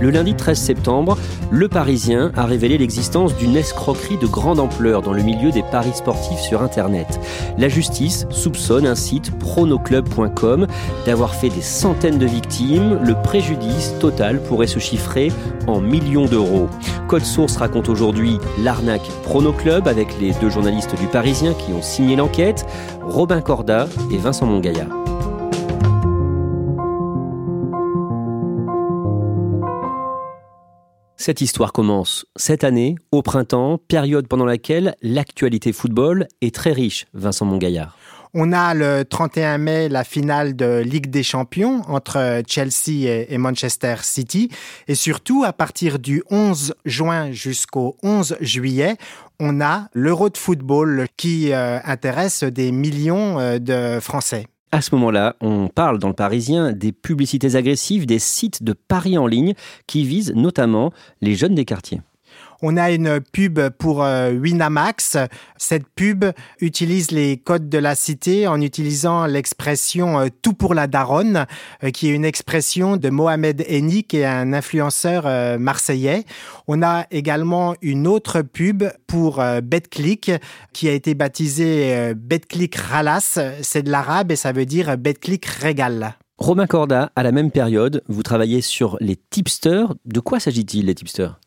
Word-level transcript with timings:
Le 0.00 0.10
lundi 0.10 0.34
13 0.34 0.58
septembre, 0.58 1.18
Le 1.50 1.68
Parisien 1.68 2.32
a 2.34 2.46
révélé 2.46 2.78
l'existence 2.78 3.36
d'une 3.36 3.56
escroquerie 3.56 4.16
de 4.16 4.26
grande 4.26 4.58
ampleur 4.58 5.02
dans 5.02 5.12
le 5.12 5.22
milieu 5.22 5.50
des 5.50 5.62
paris 5.62 5.92
sportifs 5.94 6.40
sur 6.40 6.62
Internet. 6.62 7.20
La 7.58 7.68
justice 7.68 8.26
soupçonne 8.30 8.86
un 8.86 8.94
site 8.94 9.38
pronoclub.com 9.38 10.66
d'avoir 11.04 11.34
fait 11.34 11.50
des 11.50 11.60
centaines 11.60 12.18
de 12.18 12.26
victimes. 12.26 12.98
Le 13.04 13.14
préjudice 13.14 13.94
total 14.00 14.42
pourrait 14.42 14.66
se 14.66 14.78
chiffrer 14.78 15.30
en 15.66 15.80
millions 15.80 16.26
d'euros. 16.26 16.68
Code 17.08 17.24
Source 17.24 17.56
raconte 17.56 17.88
aujourd'hui 17.88 18.38
l'arnaque 18.62 19.08
Pronoclub 19.24 19.86
avec 19.86 20.18
les 20.20 20.32
deux 20.40 20.48
journalistes 20.48 20.98
du 20.98 21.06
Parisien 21.08 21.52
qui 21.54 21.72
ont 21.72 21.82
signé 21.82 22.16
l'enquête, 22.16 22.66
Robin 23.02 23.40
Corda 23.42 23.86
et 24.10 24.16
Vincent 24.16 24.46
Mongaillard. 24.46 25.09
Cette 31.20 31.42
histoire 31.42 31.74
commence 31.74 32.24
cette 32.34 32.64
année, 32.64 32.94
au 33.12 33.20
printemps, 33.20 33.76
période 33.76 34.26
pendant 34.26 34.46
laquelle 34.46 34.96
l'actualité 35.02 35.70
football 35.74 36.26
est 36.40 36.54
très 36.54 36.72
riche, 36.72 37.04
Vincent 37.12 37.44
Mongaillard. 37.44 37.94
On 38.32 38.52
a 38.52 38.72
le 38.72 39.04
31 39.04 39.58
mai 39.58 39.90
la 39.90 40.02
finale 40.02 40.56
de 40.56 40.78
Ligue 40.78 41.10
des 41.10 41.22
Champions 41.22 41.82
entre 41.88 42.40
Chelsea 42.48 43.26
et 43.28 43.36
Manchester 43.36 43.96
City. 44.00 44.48
Et 44.88 44.94
surtout, 44.94 45.44
à 45.44 45.52
partir 45.52 45.98
du 45.98 46.22
11 46.30 46.74
juin 46.86 47.32
jusqu'au 47.32 47.98
11 48.02 48.38
juillet, 48.40 48.96
on 49.38 49.60
a 49.60 49.88
l'Euro 49.92 50.30
de 50.30 50.38
football 50.38 51.04
qui 51.18 51.52
euh, 51.52 51.80
intéresse 51.84 52.44
des 52.44 52.72
millions 52.72 53.38
euh, 53.38 53.58
de 53.58 54.00
Français. 54.00 54.46
À 54.72 54.82
ce 54.82 54.94
moment-là, 54.94 55.34
on 55.40 55.66
parle 55.66 55.98
dans 55.98 56.08
le 56.08 56.14
Parisien 56.14 56.70
des 56.70 56.92
publicités 56.92 57.56
agressives 57.56 58.06
des 58.06 58.20
sites 58.20 58.62
de 58.62 58.72
paris 58.72 59.18
en 59.18 59.26
ligne 59.26 59.54
qui 59.88 60.04
visent 60.04 60.32
notamment 60.36 60.92
les 61.20 61.34
jeunes 61.34 61.56
des 61.56 61.64
quartiers. 61.64 62.00
On 62.62 62.76
a 62.76 62.90
une 62.90 63.20
pub 63.20 63.58
pour 63.78 64.04
euh, 64.04 64.32
Winamax. 64.32 65.16
Cette 65.56 65.88
pub 65.88 66.26
utilise 66.60 67.10
les 67.10 67.38
codes 67.38 67.70
de 67.70 67.78
la 67.78 67.94
cité 67.94 68.46
en 68.46 68.60
utilisant 68.60 69.24
l'expression 69.24 70.20
euh, 70.20 70.26
tout 70.42 70.52
pour 70.52 70.74
la 70.74 70.86
daronne, 70.86 71.46
euh, 71.84 71.90
qui 71.90 72.08
est 72.08 72.12
une 72.12 72.24
expression 72.26 72.98
de 72.98 73.08
Mohamed 73.08 73.64
Eni, 73.66 74.04
qui 74.04 74.18
est 74.18 74.26
un 74.26 74.52
influenceur 74.52 75.24
marseillais. 75.58 76.24
On 76.66 76.82
a 76.82 77.06
également 77.10 77.74
une 77.80 78.06
autre 78.06 78.42
pub 78.42 78.84
pour 79.06 79.42
BetClick, 79.62 80.32
qui 80.72 80.88
a 80.88 80.92
été 80.92 81.14
baptisée 81.14 82.14
BetClick 82.14 82.76
Ralas. 82.76 83.38
C'est 83.62 83.82
de 83.82 83.90
l'arabe 83.90 84.32
et 84.32 84.36
ça 84.36 84.52
veut 84.52 84.66
dire 84.66 84.96
BetClick 84.98 85.46
Régal. 85.46 86.14
Romain 86.40 86.66
Corda, 86.66 87.12
à 87.16 87.22
la 87.22 87.32
même 87.32 87.50
période, 87.50 88.02
vous 88.08 88.22
travaillez 88.22 88.62
sur 88.62 88.96
les 89.00 89.16
tipsters. 89.16 89.92
De 90.06 90.20
quoi 90.20 90.40
s'agit-il, 90.40 90.86
les 90.86 90.94
tipsters? 90.94 91.38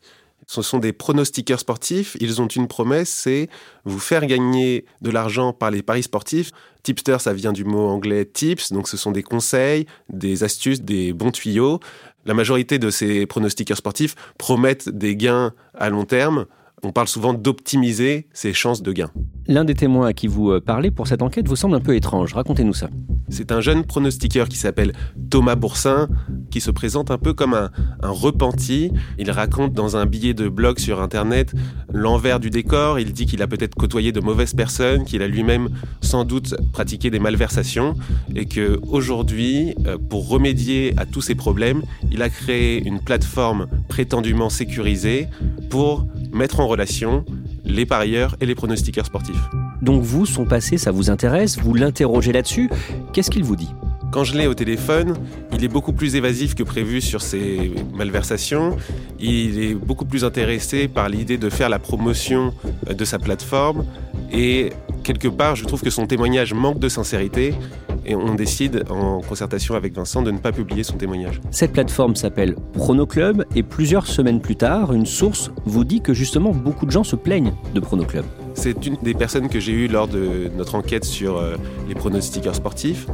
Ce 0.53 0.61
sont 0.61 0.77
des 0.77 0.93
pronostiqueurs 0.93 1.59
sportifs. 1.59 2.15
Ils 2.19 2.39
ont 2.39 2.45
une 2.45 2.67
promesse, 2.67 3.09
c'est 3.09 3.49
vous 3.85 3.97
faire 3.97 4.27
gagner 4.27 4.85
de 5.01 5.09
l'argent 5.09 5.51
par 5.51 5.71
les 5.71 5.81
paris 5.81 6.03
sportifs. 6.03 6.51
Tipster, 6.83 7.17
ça 7.19 7.33
vient 7.33 7.53
du 7.53 7.65
mot 7.65 7.87
anglais 7.87 8.23
tips, 8.23 8.71
donc 8.71 8.87
ce 8.87 8.95
sont 8.95 9.09
des 9.09 9.23
conseils, 9.23 9.87
des 10.09 10.43
astuces, 10.43 10.81
des 10.81 11.11
bons 11.11 11.31
tuyaux. 11.31 11.79
La 12.27 12.35
majorité 12.35 12.77
de 12.77 12.91
ces 12.91 13.25
pronostiqueurs 13.25 13.77
sportifs 13.77 14.13
promettent 14.37 14.89
des 14.89 15.15
gains 15.15 15.53
à 15.73 15.89
long 15.89 16.05
terme. 16.05 16.45
On 16.83 16.91
parle 16.91 17.07
souvent 17.07 17.33
d'optimiser 17.33 18.27
ses 18.31 18.53
chances 18.53 18.83
de 18.83 18.91
gain. 18.91 19.09
L'un 19.47 19.65
des 19.65 19.73
témoins 19.73 20.07
à 20.07 20.13
qui 20.13 20.27
vous 20.27 20.51
euh, 20.51 20.61
parlez 20.61 20.89
pour 20.89 21.07
cette 21.07 21.21
enquête 21.21 21.49
vous 21.49 21.57
semble 21.57 21.75
un 21.75 21.81
peu 21.81 21.95
étrange. 21.95 22.33
Racontez-nous 22.33 22.73
ça. 22.73 22.89
C'est 23.27 23.51
un 23.51 23.59
jeune 23.59 23.83
pronostiqueur 23.83 24.47
qui 24.47 24.57
s'appelle 24.57 24.93
Thomas 25.29 25.55
Boursin, 25.55 26.07
qui 26.49 26.61
se 26.61 26.71
présente 26.71 27.11
un 27.11 27.17
peu 27.17 27.33
comme 27.33 27.53
un, 27.53 27.71
repenti. 28.01 28.91
Il 29.17 29.31
raconte 29.31 29.73
dans 29.73 29.97
un 29.97 30.05
billet 30.05 30.33
de 30.33 30.47
blog 30.47 30.79
sur 30.79 31.01
Internet 31.01 31.53
l'envers 31.91 32.39
du 32.39 32.49
décor. 32.49 32.99
Il 32.99 33.11
dit 33.11 33.25
qu'il 33.25 33.41
a 33.41 33.47
peut-être 33.47 33.75
côtoyé 33.75 34.11
de 34.11 34.21
mauvaises 34.21 34.53
personnes, 34.53 35.03
qu'il 35.03 35.21
a 35.21 35.27
lui-même 35.27 35.69
sans 36.01 36.23
doute 36.23 36.55
pratiqué 36.71 37.09
des 37.09 37.19
malversations, 37.19 37.95
et 38.35 38.45
que 38.45 38.79
aujourd'hui, 38.87 39.75
euh, 39.87 39.97
pour 39.97 40.29
remédier 40.29 40.93
à 40.97 41.05
tous 41.05 41.21
ces 41.21 41.35
problèmes, 41.35 41.81
il 42.11 42.21
a 42.21 42.29
créé 42.29 42.85
une 42.85 42.99
plateforme 42.99 43.67
prétendument 43.89 44.49
sécurisée 44.49 45.27
pour 45.69 46.05
mettre 46.31 46.59
en 46.59 46.67
relation 46.67 47.25
les 47.65 47.85
parieurs 47.85 48.35
et 48.41 48.45
les 48.45 48.55
pronostiqueurs 48.55 49.05
sportifs. 49.05 49.49
Donc 49.81 50.01
vous, 50.03 50.25
son 50.25 50.45
passé, 50.45 50.77
ça 50.77 50.91
vous 50.91 51.09
intéresse? 51.09 51.57
Vous 51.59 51.73
l'interrogez 51.73 52.31
là-dessus? 52.31 52.69
Qu'est-ce 53.11 53.29
qu'il 53.29 53.43
vous 53.43 53.55
dit? 53.55 53.69
Quand 54.11 54.23
je 54.23 54.37
l'ai 54.37 54.45
au 54.45 54.53
téléphone, 54.53 55.15
il 55.51 55.63
est 55.63 55.67
beaucoup 55.67 55.91
plus 55.91 56.15
évasif 56.15 56.53
que 56.53 56.61
prévu 56.61 57.01
sur 57.01 57.21
ses 57.21 57.73
malversations. 57.95 58.77
Il 59.19 59.59
est 59.59 59.73
beaucoup 59.73 60.05
plus 60.05 60.23
intéressé 60.23 60.87
par 60.87 61.09
l'idée 61.09 61.39
de 61.39 61.49
faire 61.49 61.67
la 61.67 61.79
promotion 61.79 62.53
de 62.87 63.05
sa 63.05 63.17
plateforme. 63.17 63.85
Et 64.31 64.69
quelque 65.03 65.27
part, 65.27 65.55
je 65.55 65.65
trouve 65.65 65.81
que 65.81 65.89
son 65.89 66.05
témoignage 66.05 66.53
manque 66.53 66.77
de 66.77 66.89
sincérité. 66.89 67.55
Et 68.05 68.15
on 68.15 68.35
décide, 68.35 68.83
en 68.89 69.21
concertation 69.21 69.75
avec 69.75 69.93
Vincent, 69.93 70.21
de 70.21 70.31
ne 70.31 70.37
pas 70.37 70.51
publier 70.51 70.83
son 70.83 70.97
témoignage. 70.97 71.39
Cette 71.51 71.73
plateforme 71.73 72.15
s'appelle 72.15 72.55
Pronoclub. 72.73 73.45
Et 73.55 73.63
plusieurs 73.63 74.07
semaines 74.07 74.41
plus 74.41 74.55
tard, 74.55 74.93
une 74.93 75.05
source 75.05 75.51
vous 75.65 75.83
dit 75.83 76.01
que 76.01 76.13
justement 76.13 76.51
beaucoup 76.51 76.85
de 76.85 76.91
gens 76.91 77.03
se 77.03 77.15
plaignent 77.15 77.53
de 77.73 77.79
Pronoclub. 77.79 78.25
C'est 78.55 78.85
une 78.85 78.97
des 79.01 79.13
personnes 79.13 79.49
que 79.49 79.59
j'ai 79.59 79.71
eues 79.71 79.87
lors 79.87 80.07
de 80.07 80.51
notre 80.55 80.75
enquête 80.75 81.05
sur 81.05 81.37
euh, 81.37 81.55
les 81.87 81.95
pronostiqueurs 81.95 82.55
sportifs 82.55 83.07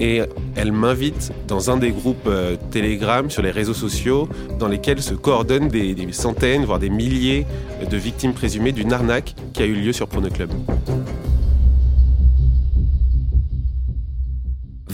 et 0.00 0.22
elle 0.56 0.72
m'invite 0.72 1.32
dans 1.46 1.70
un 1.70 1.76
des 1.76 1.90
groupes 1.90 2.26
euh, 2.26 2.56
Telegram 2.70 3.28
sur 3.30 3.42
les 3.42 3.50
réseaux 3.50 3.74
sociaux 3.74 4.28
dans 4.58 4.68
lesquels 4.68 5.02
se 5.02 5.14
coordonnent 5.14 5.68
des, 5.68 5.94
des, 5.94 6.12
centaines, 6.12 6.64
voire 6.64 6.78
des 6.78 6.90
milliers 6.90 7.46
de 7.88 7.96
victimes 7.96 8.32
présumées 8.32 8.72
d'une 8.72 8.92
arnaque 8.92 9.34
qui 9.52 9.62
a 9.62 9.66
eu 9.66 9.74
lieu 9.74 9.92
sur 9.92 10.06
Pronoclub. 10.08 10.50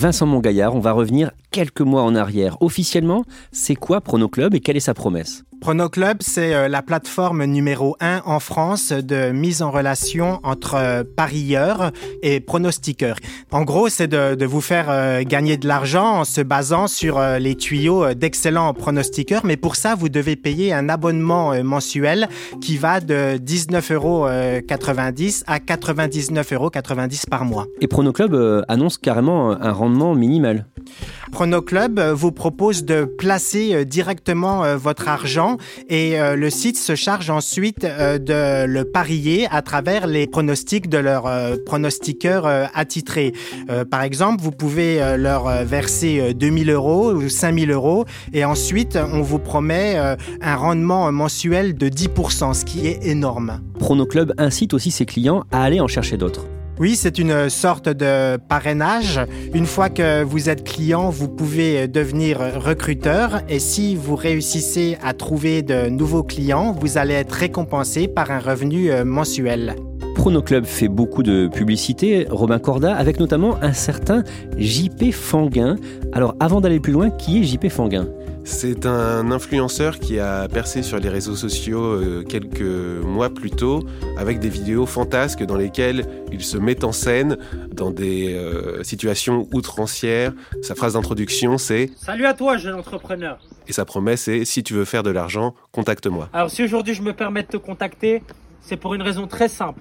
Vincent 0.04 0.26
Mongaillard, 0.26 0.76
on 0.76 0.80
va 0.80 0.92
revenir 0.92 1.30
quelques 1.54 1.82
mois 1.82 2.02
en 2.02 2.16
arrière. 2.16 2.56
Officiellement, 2.60 3.24
c'est 3.52 3.76
quoi 3.76 4.00
Pronoclub 4.00 4.56
et 4.56 4.60
quelle 4.60 4.76
est 4.76 4.80
sa 4.80 4.92
promesse 4.92 5.44
Pronoclub, 5.60 6.18
c'est 6.20 6.68
la 6.68 6.82
plateforme 6.82 7.44
numéro 7.44 7.96
un 8.00 8.20
en 8.26 8.40
France 8.40 8.90
de 8.90 9.30
mise 9.30 9.62
en 9.62 9.70
relation 9.70 10.40
entre 10.42 11.04
parieurs 11.16 11.92
et 12.22 12.40
pronostiqueurs. 12.40 13.16
En 13.50 13.62
gros, 13.62 13.88
c'est 13.88 14.08
de, 14.08 14.34
de, 14.34 14.44
vous 14.44 14.60
faire 14.60 15.22
gagner 15.24 15.56
de 15.56 15.66
l'argent 15.66 16.18
en 16.18 16.24
se 16.24 16.42
basant 16.42 16.86
sur 16.86 17.18
les 17.38 17.54
tuyaux 17.54 18.12
d'excellents 18.12 18.74
pronostiqueurs. 18.74 19.46
Mais 19.46 19.56
pour 19.56 19.76
ça, 19.76 19.94
vous 19.94 20.10
devez 20.10 20.36
payer 20.36 20.74
un 20.74 20.88
abonnement 20.90 21.54
mensuel 21.62 22.28
qui 22.60 22.76
va 22.76 23.00
de 23.00 23.38
19,90 23.38 23.94
euros 23.94 24.24
à 24.26 25.58
99,90 25.58 26.54
euros 26.54 26.70
par 27.30 27.44
mois. 27.46 27.66
Et 27.80 27.86
Pronoclub 27.86 28.64
annonce 28.68 28.98
carrément 28.98 29.52
un 29.52 29.72
rendement 29.72 30.14
minimal. 30.14 30.66
Chronoclub 31.44 32.00
vous 32.00 32.32
propose 32.32 32.86
de 32.86 33.04
placer 33.04 33.84
directement 33.84 34.78
votre 34.78 35.08
argent 35.08 35.58
et 35.90 36.16
le 36.18 36.48
site 36.48 36.78
se 36.78 36.94
charge 36.94 37.28
ensuite 37.28 37.82
de 37.82 38.64
le 38.64 38.84
parier 38.84 39.46
à 39.50 39.60
travers 39.60 40.06
les 40.06 40.26
pronostics 40.26 40.88
de 40.88 40.96
leurs 40.96 41.28
pronostiqueurs 41.66 42.46
attitrés. 42.46 43.34
Par 43.90 44.00
exemple, 44.00 44.42
vous 44.42 44.52
pouvez 44.52 45.18
leur 45.18 45.66
verser 45.66 46.32
2000 46.32 46.70
euros 46.70 47.12
ou 47.12 47.28
5000 47.28 47.70
euros 47.72 48.06
et 48.32 48.46
ensuite 48.46 48.96
on 48.96 49.20
vous 49.20 49.38
promet 49.38 49.98
un 50.40 50.56
rendement 50.56 51.12
mensuel 51.12 51.74
de 51.74 51.90
10%, 51.90 52.54
ce 52.54 52.64
qui 52.64 52.86
est 52.86 53.04
énorme. 53.04 53.60
Chronoclub 53.80 54.32
incite 54.38 54.72
aussi 54.72 54.90
ses 54.90 55.04
clients 55.04 55.44
à 55.52 55.62
aller 55.62 55.82
en 55.82 55.88
chercher 55.88 56.16
d'autres. 56.16 56.46
Oui, 56.80 56.96
c'est 56.96 57.20
une 57.20 57.48
sorte 57.50 57.88
de 57.88 58.36
parrainage. 58.36 59.20
Une 59.54 59.64
fois 59.64 59.90
que 59.90 60.24
vous 60.24 60.48
êtes 60.48 60.64
client, 60.64 61.08
vous 61.08 61.28
pouvez 61.28 61.86
devenir 61.86 62.40
recruteur 62.56 63.42
et 63.48 63.60
si 63.60 63.94
vous 63.94 64.16
réussissez 64.16 64.98
à 65.00 65.12
trouver 65.12 65.62
de 65.62 65.88
nouveaux 65.88 66.24
clients, 66.24 66.72
vous 66.72 66.98
allez 66.98 67.14
être 67.14 67.30
récompensé 67.30 68.08
par 68.08 68.32
un 68.32 68.40
revenu 68.40 68.90
euh, 68.90 69.04
mensuel. 69.04 69.76
Chronoclub 70.16 70.64
fait 70.64 70.88
beaucoup 70.88 71.22
de 71.22 71.46
publicité, 71.46 72.26
Robin 72.28 72.58
Corda, 72.58 72.96
avec 72.96 73.20
notamment 73.20 73.56
un 73.62 73.72
certain 73.72 74.24
JP 74.56 75.12
Fanguin. 75.12 75.76
Alors 76.12 76.34
avant 76.40 76.60
d'aller 76.60 76.80
plus 76.80 76.92
loin, 76.92 77.10
qui 77.10 77.38
est 77.38 77.44
JP 77.44 77.68
Fanguin? 77.68 78.08
C'est 78.44 78.84
un 78.84 79.30
influenceur 79.30 79.98
qui 79.98 80.20
a 80.20 80.46
percé 80.48 80.82
sur 80.82 80.98
les 80.98 81.08
réseaux 81.08 81.34
sociaux 81.34 81.82
euh, 81.82 82.22
quelques 82.22 82.60
mois 82.60 83.30
plus 83.30 83.50
tôt 83.50 83.82
avec 84.18 84.38
des 84.38 84.50
vidéos 84.50 84.86
fantasques 84.86 85.42
dans 85.42 85.56
lesquelles 85.56 86.06
il 86.30 86.44
se 86.44 86.58
met 86.58 86.84
en 86.84 86.92
scène 86.92 87.38
dans 87.72 87.90
des 87.90 88.34
euh, 88.34 88.82
situations 88.82 89.48
outrancières. 89.52 90.32
Sa 90.62 90.74
phrase 90.74 90.92
d'introduction 90.92 91.56
c'est 91.58 91.90
Salut 91.96 92.26
à 92.26 92.34
toi 92.34 92.58
jeune 92.58 92.74
entrepreneur. 92.74 93.38
Et 93.66 93.72
sa 93.72 93.84
promesse 93.84 94.28
est 94.28 94.44
si 94.44 94.62
tu 94.62 94.74
veux 94.74 94.84
faire 94.84 95.02
de 95.02 95.10
l'argent, 95.10 95.54
contacte-moi. 95.72 96.28
Alors 96.32 96.50
si 96.50 96.62
aujourd'hui 96.62 96.94
je 96.94 97.02
me 97.02 97.14
permets 97.14 97.42
de 97.42 97.48
te 97.48 97.56
contacter, 97.56 98.22
c'est 98.60 98.76
pour 98.76 98.94
une 98.94 99.02
raison 99.02 99.26
très 99.26 99.48
simple. 99.48 99.80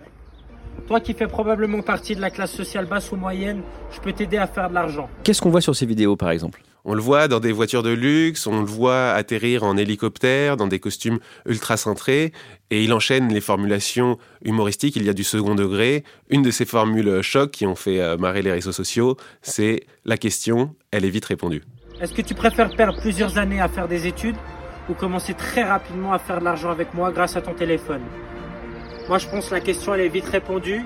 Toi 0.87 0.99
qui 1.01 1.13
fais 1.13 1.27
probablement 1.27 1.81
partie 1.81 2.15
de 2.15 2.21
la 2.21 2.29
classe 2.29 2.51
sociale 2.51 2.85
basse 2.85 3.11
ou 3.11 3.17
moyenne, 3.17 3.61
je 3.91 3.99
peux 3.99 4.13
t'aider 4.13 4.37
à 4.37 4.47
faire 4.47 4.69
de 4.69 4.73
l'argent. 4.73 5.09
Qu'est-ce 5.23 5.41
qu'on 5.41 5.49
voit 5.51 5.61
sur 5.61 5.75
ces 5.75 5.85
vidéos 5.85 6.15
par 6.15 6.31
exemple? 6.31 6.61
On 6.85 6.93
le 6.93 7.01
voit 7.01 7.27
dans 7.27 7.39
des 7.39 7.51
voitures 7.51 7.83
de 7.83 7.91
luxe, 7.91 8.45
on 8.47 8.59
le 8.59 8.65
voit 8.65 9.11
atterrir 9.11 9.63
en 9.63 9.77
hélicoptère, 9.77 10.57
dans 10.57 10.67
des 10.67 10.79
costumes 10.79 11.19
ultra 11.45 11.77
cintrés, 11.77 12.33
et 12.71 12.83
il 12.83 12.93
enchaîne 12.93 13.31
les 13.31 13.41
formulations 13.41 14.17
humoristiques. 14.43 14.95
Il 14.95 15.03
y 15.03 15.09
a 15.09 15.13
du 15.13 15.23
second 15.23 15.55
degré. 15.55 16.03
Une 16.29 16.41
de 16.41 16.51
ces 16.51 16.65
formules 16.65 17.21
choc 17.21 17.51
qui 17.51 17.65
ont 17.65 17.75
fait 17.75 18.01
euh, 18.01 18.17
marrer 18.17 18.41
les 18.41 18.51
réseaux 18.51 18.71
sociaux, 18.71 19.17
c'est 19.41 19.85
la 20.05 20.17
question, 20.17 20.75
elle 20.91 21.05
est 21.05 21.09
vite 21.09 21.25
répondue. 21.25 21.63
Est-ce 22.01 22.13
que 22.13 22.21
tu 22.21 22.33
préfères 22.33 22.75
perdre 22.75 22.99
plusieurs 22.99 23.37
années 23.37 23.61
à 23.61 23.69
faire 23.69 23.87
des 23.87 24.07
études 24.07 24.35
ou 24.89 24.93
commencer 24.93 25.33
très 25.33 25.63
rapidement 25.63 26.11
à 26.11 26.19
faire 26.19 26.39
de 26.39 26.43
l'argent 26.43 26.69
avec 26.69 26.93
moi 26.93 27.11
grâce 27.11 27.37
à 27.37 27.41
ton 27.41 27.53
téléphone? 27.53 28.01
Moi, 29.07 29.17
je 29.17 29.27
pense 29.27 29.49
que 29.49 29.53
la 29.53 29.61
question, 29.61 29.93
elle 29.93 30.01
est 30.01 30.09
vite 30.09 30.27
répondue. 30.27 30.81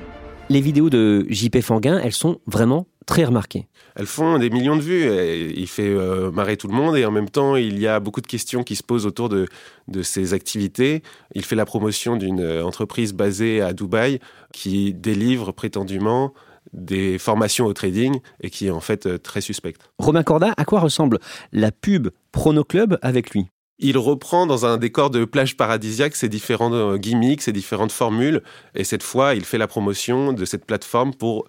Les 0.50 0.62
vidéos 0.62 0.90
de 0.90 1.26
JP 1.30 1.62
Fanguin, 1.62 2.00
elles 2.04 2.14
sont 2.14 2.40
vraiment 2.48 2.88
très 3.06 3.26
remarquées 3.26 3.68
elles 3.98 4.06
font 4.06 4.38
des 4.38 4.52
millions 4.52 4.76
de 4.76 4.82
vues. 4.82 5.54
il 5.56 5.68
fait 5.68 5.90
euh, 5.90 6.30
marrer 6.32 6.56
tout 6.56 6.68
le 6.68 6.74
monde 6.74 6.96
et 6.96 7.06
en 7.06 7.12
même 7.12 7.30
temps, 7.30 7.56
il 7.56 7.80
y 7.80 7.88
a 7.88 8.00
beaucoup 8.00 8.22
de 8.22 8.28
questions 8.28 8.64
qui 8.64 8.76
se 8.76 8.84
posent 8.84 9.08
autour 9.08 9.28
de, 9.28 9.48
de 9.88 10.04
ses 10.04 10.36
activités. 10.36 11.02
Il 11.34 11.44
fait 11.44 11.56
la 11.56 11.66
promotion 11.66 12.16
d'une 12.16 12.42
euh, 12.42 12.64
entreprise 12.64 13.14
basée 13.14 13.60
à 13.60 13.74
Dubaï 13.74 14.20
qui 14.54 14.94
délivre 14.94 15.52
prétendument 15.52 16.32
des 16.74 17.18
formations 17.18 17.66
au 17.66 17.74
trading 17.74 18.20
et 18.42 18.52
qui 18.52 18.68
est 18.68 18.72
en 18.72 18.82
fait 18.82 19.08
euh, 19.08 19.18
très 19.18 19.42
suspecte. 19.42 19.82
Romain 19.98 20.22
Corda, 20.22 20.54
à 20.56 20.64
quoi 20.64 20.80
ressemble 20.80 21.18
la 21.52 21.72
pub 21.72 22.10
Prono 22.32 22.64
Club 22.64 23.00
avec 23.02 23.32
lui? 23.32 23.48
Il 23.80 23.98
reprend 23.98 24.48
dans 24.48 24.66
un 24.66 24.78
décor 24.78 25.10
de 25.10 25.26
plage 25.26 25.56
paradisiaque 25.56 26.16
ses 26.16 26.30
différents 26.30 26.98
gimmicks, 26.98 27.42
ses 27.42 27.52
différentes 27.52 27.92
formules, 27.92 28.42
et 28.76 28.84
cette 28.84 29.04
fois, 29.04 29.36
il 29.36 29.46
fait 29.46 29.58
la 29.58 29.68
promotion 29.68 30.34
de 30.34 30.46
cette 30.46 30.66
plateforme 30.66 31.14
pour 31.14 31.46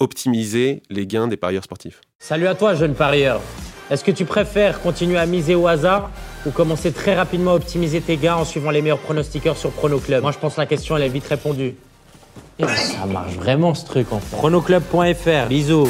optimiser 0.00 0.82
les 0.90 1.06
gains 1.06 1.28
des 1.28 1.36
parieurs 1.36 1.64
sportifs. 1.64 2.00
Salut 2.18 2.46
à 2.46 2.54
toi, 2.54 2.74
jeune 2.74 2.94
parieur. 2.94 3.40
Est-ce 3.90 4.04
que 4.04 4.10
tu 4.10 4.24
préfères 4.24 4.80
continuer 4.80 5.18
à 5.18 5.26
miser 5.26 5.54
au 5.54 5.66
hasard 5.66 6.10
ou 6.46 6.50
commencer 6.50 6.92
très 6.92 7.14
rapidement 7.14 7.52
à 7.52 7.54
optimiser 7.54 8.00
tes 8.00 8.16
gains 8.16 8.36
en 8.36 8.44
suivant 8.44 8.70
les 8.70 8.82
meilleurs 8.82 8.98
pronostiqueurs 8.98 9.56
sur 9.56 9.70
Prono 9.70 9.98
Club? 9.98 10.22
Moi, 10.22 10.32
je 10.32 10.38
pense 10.38 10.56
que 10.56 10.60
la 10.60 10.66
question, 10.66 10.96
elle 10.96 11.04
est 11.04 11.08
vite 11.08 11.26
répondue. 11.26 11.74
Et 12.58 12.66
ça 12.66 13.06
marche 13.06 13.34
vraiment 13.34 13.74
ce 13.74 13.86
truc 13.86 14.12
en 14.12 14.18
pronoclub.fr. 14.18 15.48
Bisous. 15.48 15.88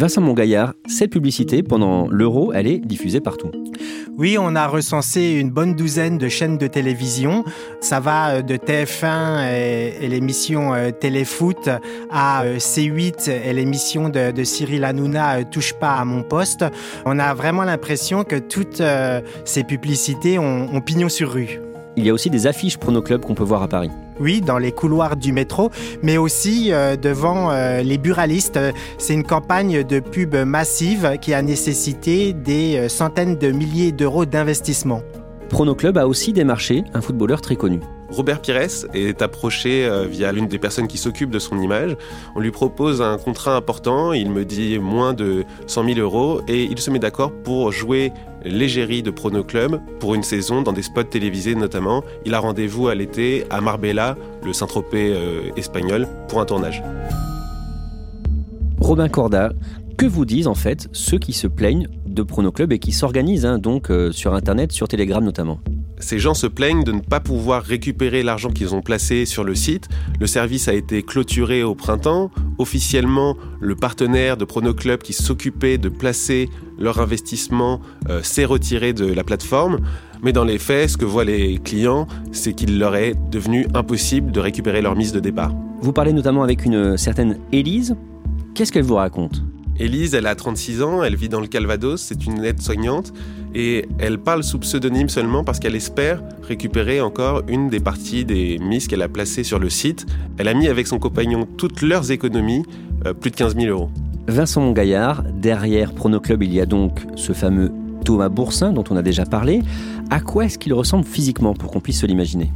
Vincent 0.00 0.22
Mongaillard, 0.22 0.72
cette 0.86 1.10
publicité 1.10 1.62
pendant 1.62 2.08
l'Euro, 2.08 2.54
elle 2.54 2.66
est 2.66 2.78
diffusée 2.78 3.20
partout. 3.20 3.50
Oui, 4.16 4.38
on 4.40 4.56
a 4.56 4.66
recensé 4.66 5.32
une 5.32 5.50
bonne 5.50 5.74
douzaine 5.74 6.16
de 6.16 6.26
chaînes 6.26 6.56
de 6.56 6.66
télévision. 6.66 7.44
Ça 7.82 8.00
va 8.00 8.30
euh, 8.30 8.40
de 8.40 8.56
TF1 8.56 9.44
et, 9.52 10.08
l'émission 10.08 10.72
euh, 10.72 10.90
Téléfoot 10.90 11.68
à 12.10 12.44
euh, 12.44 12.56
C8 12.56 13.30
et 13.30 13.52
l'émission 13.52 14.08
de, 14.08 14.42
Cyril 14.42 14.84
Hanouna 14.84 15.44
Touche 15.44 15.74
pas 15.74 15.96
à 15.96 16.06
mon 16.06 16.22
poste. 16.22 16.64
On 17.04 17.18
a 17.18 17.34
vraiment 17.34 17.64
l'impression 17.64 18.24
que 18.24 18.36
toutes 18.36 18.82
ces 19.44 19.64
publicités 19.64 20.38
ont, 20.38 20.74
ont 20.74 20.80
pignon 20.80 21.10
sur 21.10 21.30
rue. 21.30 21.60
Il 21.98 22.06
y 22.06 22.08
a 22.08 22.14
aussi 22.14 22.30
des 22.30 22.46
affiches 22.46 22.78
Prono 22.78 23.02
Club 23.02 23.26
qu'on 23.26 23.34
peut 23.34 23.44
voir 23.44 23.62
à 23.62 23.68
Paris. 23.68 23.90
Oui, 24.20 24.40
dans 24.42 24.58
les 24.58 24.72
couloirs 24.72 25.16
du 25.16 25.32
métro, 25.32 25.70
mais 26.02 26.18
aussi 26.18 26.72
euh, 26.72 26.96
devant 26.96 27.50
euh, 27.50 27.82
les 27.82 27.98
buralistes. 27.98 28.58
C'est 28.98 29.14
une 29.14 29.24
campagne 29.24 29.82
de 29.82 30.00
pub 30.00 30.34
massive 30.34 31.16
qui 31.20 31.32
a 31.32 31.42
nécessité 31.42 32.32
des 32.32 32.76
euh, 32.76 32.88
centaines 32.88 33.36
de 33.36 33.50
milliers 33.50 33.92
d'euros 33.92 34.26
d'investissement. 34.26 35.02
Prono 35.48 35.74
Club 35.74 35.98
a 35.98 36.06
aussi 36.06 36.32
démarché 36.32 36.84
un 36.94 37.00
footballeur 37.00 37.40
très 37.40 37.56
connu. 37.56 37.80
Robert 38.10 38.40
Pires 38.40 38.86
est 38.92 39.22
approché 39.22 39.84
euh, 39.84 40.06
via 40.06 40.32
l'une 40.32 40.48
des 40.48 40.58
personnes 40.58 40.88
qui 40.88 40.98
s'occupent 40.98 41.30
de 41.30 41.38
son 41.38 41.60
image. 41.60 41.96
On 42.34 42.40
lui 42.40 42.50
propose 42.50 43.00
un 43.02 43.18
contrat 43.18 43.56
important, 43.56 44.12
il 44.12 44.30
me 44.30 44.44
dit 44.44 44.78
moins 44.78 45.12
de 45.12 45.44
100 45.66 45.84
000 45.94 45.98
euros 46.00 46.40
et 46.48 46.64
il 46.64 46.78
se 46.78 46.90
met 46.90 46.98
d'accord 46.98 47.32
pour 47.32 47.72
jouer 47.72 48.12
l'égérie 48.44 49.02
de 49.02 49.10
Prono 49.10 49.44
Club 49.44 49.80
pour 49.98 50.14
une 50.14 50.22
saison 50.22 50.62
dans 50.62 50.72
des 50.72 50.82
spots 50.82 51.04
télévisés 51.04 51.54
notamment. 51.54 52.02
Il 52.24 52.34
a 52.34 52.40
rendez-vous 52.40 52.88
à 52.88 52.94
l'été 52.94 53.44
à 53.50 53.60
Marbella, 53.60 54.16
le 54.44 54.52
Saint-Tropez 54.52 55.12
euh, 55.14 55.50
espagnol, 55.56 56.08
pour 56.28 56.40
un 56.40 56.44
tournage. 56.44 56.82
Robin 58.80 59.08
Corda, 59.08 59.52
que 59.96 60.06
vous 60.06 60.24
disent 60.24 60.46
en 60.46 60.54
fait 60.54 60.88
ceux 60.92 61.18
qui 61.18 61.32
se 61.32 61.46
plaignent 61.46 61.88
de 62.06 62.22
Prono 62.22 62.50
Club 62.50 62.72
et 62.72 62.78
qui 62.78 62.92
s'organisent 62.92 63.46
hein, 63.46 63.58
donc 63.58 63.90
euh, 63.90 64.10
sur 64.10 64.34
Internet, 64.34 64.72
sur 64.72 64.88
Telegram 64.88 65.22
notamment? 65.22 65.60
Ces 66.00 66.18
gens 66.18 66.34
se 66.34 66.46
plaignent 66.46 66.84
de 66.84 66.92
ne 66.92 67.00
pas 67.00 67.20
pouvoir 67.20 67.62
récupérer 67.62 68.22
l'argent 68.22 68.50
qu'ils 68.50 68.74
ont 68.74 68.82
placé 68.82 69.26
sur 69.26 69.44
le 69.44 69.54
site. 69.54 69.88
Le 70.18 70.26
service 70.26 70.68
a 70.68 70.74
été 70.74 71.02
clôturé 71.02 71.62
au 71.62 71.74
printemps. 71.74 72.30
Officiellement, 72.58 73.36
le 73.60 73.76
partenaire 73.76 74.36
de 74.36 74.44
Pronoclub 74.44 75.02
qui 75.02 75.12
s'occupait 75.12 75.78
de 75.78 75.88
placer 75.88 76.48
leur 76.78 77.00
investissement 77.00 77.80
euh, 78.08 78.22
s'est 78.22 78.44
retiré 78.44 78.92
de 78.92 79.06
la 79.06 79.24
plateforme. 79.24 79.80
Mais 80.22 80.32
dans 80.32 80.44
les 80.44 80.58
faits, 80.58 80.90
ce 80.90 80.96
que 80.96 81.04
voient 81.04 81.24
les 81.24 81.58
clients, 81.58 82.06
c'est 82.32 82.52
qu'il 82.52 82.78
leur 82.78 82.96
est 82.96 83.14
devenu 83.30 83.66
impossible 83.74 84.32
de 84.32 84.40
récupérer 84.40 84.82
leur 84.82 84.96
mise 84.96 85.12
de 85.12 85.20
départ. 85.20 85.52
Vous 85.80 85.92
parlez 85.92 86.12
notamment 86.12 86.42
avec 86.42 86.64
une 86.64 86.96
certaine 86.96 87.38
Élise. 87.52 87.96
Qu'est-ce 88.54 88.72
qu'elle 88.72 88.84
vous 88.84 88.96
raconte? 88.96 89.42
Élise, 89.78 90.14
elle 90.14 90.26
a 90.26 90.34
36 90.34 90.82
ans, 90.82 91.02
elle 91.02 91.16
vit 91.16 91.30
dans 91.30 91.40
le 91.40 91.46
Calvados, 91.46 92.02
c'est 92.02 92.26
une 92.26 92.44
aide-soignante 92.44 93.14
et 93.54 93.86
elle 93.98 94.18
parle 94.18 94.42
sous 94.42 94.58
pseudonyme 94.58 95.08
seulement 95.08 95.44
parce 95.44 95.58
qu'elle 95.58 95.74
espère 95.74 96.22
récupérer 96.42 97.00
encore 97.00 97.42
une 97.48 97.68
des 97.68 97.80
parties 97.80 98.24
des 98.24 98.58
mises 98.58 98.86
qu'elle 98.86 99.02
a 99.02 99.08
placées 99.08 99.44
sur 99.44 99.58
le 99.58 99.70
site. 99.70 100.06
Elle 100.38 100.48
a 100.48 100.54
mis 100.54 100.68
avec 100.68 100.86
son 100.86 100.98
compagnon 100.98 101.46
toutes 101.56 101.82
leurs 101.82 102.10
économies, 102.10 102.64
euh, 103.06 103.14
plus 103.14 103.30
de 103.30 103.36
15 103.36 103.56
000 103.56 103.66
euros. 103.68 103.90
Vincent 104.28 104.70
Gaillard, 104.72 105.24
derrière 105.24 105.92
Pronoclub, 105.92 106.42
il 106.42 106.52
y 106.52 106.60
a 106.60 106.66
donc 106.66 107.00
ce 107.16 107.32
fameux 107.32 107.72
Thomas 108.04 108.28
Boursin 108.28 108.72
dont 108.72 108.84
on 108.90 108.96
a 108.96 109.02
déjà 109.02 109.24
parlé. 109.24 109.62
À 110.10 110.20
quoi 110.20 110.44
est-ce 110.44 110.58
qu'il 110.58 110.74
ressemble 110.74 111.04
physiquement 111.04 111.54
pour 111.54 111.70
qu'on 111.70 111.80
puisse 111.80 112.00
se 112.00 112.06
l'imaginer? 112.06 112.50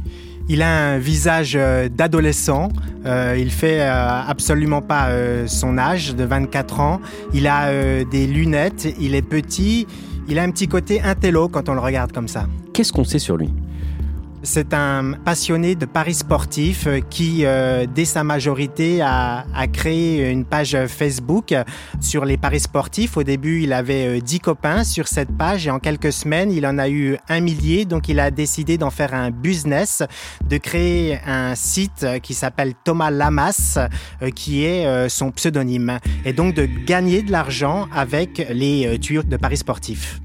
Il 0.47 0.61
a 0.61 0.91
un 0.91 0.97
visage 0.99 1.55
euh, 1.55 1.89
d'adolescent. 1.89 2.69
Euh, 3.05 3.35
il 3.37 3.49
fait 3.49 3.81
euh, 3.81 4.21
absolument 4.27 4.81
pas 4.81 5.09
son 5.47 5.77
âge 5.77 6.15
de 6.15 6.23
24 6.23 6.79
ans. 6.79 7.01
Il 7.33 7.47
a 7.47 8.03
des 8.03 8.27
lunettes. 8.27 8.87
Il 8.99 9.15
est 9.15 9.21
petit. 9.21 9.87
Il 10.27 10.39
a 10.39 10.43
un 10.43 10.49
petit 10.49 10.67
côté 10.67 11.01
intello 11.01 11.49
quand 11.49 11.69
on 11.69 11.73
le 11.73 11.79
regarde 11.79 12.11
comme 12.11 12.27
ça. 12.27 12.47
Qu'est-ce 12.73 12.91
qu'on 12.91 13.03
sait 13.03 13.19
sur 13.19 13.37
lui? 13.37 13.53
C'est 14.45 14.75
un 14.75 15.13
passionné 15.25 15.73
de 15.73 15.87
paris 15.87 16.13
sportifs 16.13 16.85
euh, 16.85 16.99
qui, 16.99 17.45
euh, 17.45 17.87
dès 17.91 18.05
sa 18.05 18.23
majorité, 18.23 19.01
a, 19.01 19.43
créé 19.73 20.29
une 20.29 20.45
page 20.45 20.77
Facebook 20.87 21.55
sur 21.99 22.25
les 22.25 22.37
paris 22.37 22.59
sportifs. 22.59 23.17
Au 23.17 23.23
début, 23.23 23.63
il 23.63 23.73
avait 23.73 24.21
10 24.21 24.35
euh, 24.35 24.39
copains 24.39 24.83
sur 24.83 25.07
cette 25.07 25.35
page 25.35 25.65
et 25.65 25.71
en 25.71 25.79
quelques 25.79 26.13
semaines, 26.13 26.51
il 26.51 26.67
en 26.67 26.77
a 26.77 26.87
eu 26.87 27.17
un 27.27 27.39
millier. 27.39 27.85
Donc, 27.85 28.07
il 28.07 28.19
a 28.19 28.29
décidé 28.29 28.77
d'en 28.77 28.91
faire 28.91 29.15
un 29.15 29.31
business, 29.31 30.03
de 30.47 30.57
créer 30.57 31.17
un 31.25 31.55
site 31.55 32.05
qui 32.21 32.35
s'appelle 32.35 32.73
Thomas 32.83 33.09
Lamas, 33.09 33.79
qui 34.35 34.63
est 34.63 35.09
son 35.09 35.31
pseudonyme, 35.31 35.97
et 36.23 36.33
donc 36.33 36.53
de 36.53 36.65
gagner 36.65 37.23
de 37.23 37.31
l'argent 37.31 37.87
avec 37.91 38.45
les 38.49 38.99
tuyaux 38.99 39.23
de 39.23 39.37
paris 39.37 39.57
sportifs. 39.57 40.21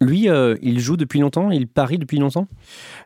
Lui, 0.00 0.28
euh, 0.28 0.54
il 0.62 0.78
joue 0.78 0.96
depuis 0.96 1.18
longtemps, 1.18 1.50
il 1.50 1.66
parie 1.66 1.98
depuis 1.98 2.18
longtemps? 2.18 2.46